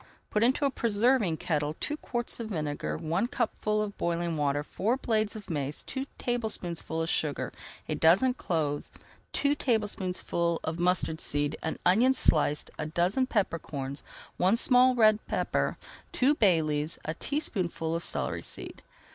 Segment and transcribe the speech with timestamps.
[0.31, 4.35] Put into a preserving kettle [Page 290] two quarts of vinegar, one cupful of boiling
[4.35, 7.53] water, four blades of mace, two tablespoonfuls of sugar,
[7.87, 8.89] a dozen cloves,
[9.31, 14.01] two tablespoonfuls of mustard seed, an onion sliced, a dozen pepper corns,
[14.37, 15.77] one small red pepper,
[16.11, 18.81] two bay leaves, and a teaspoonful of celery seed.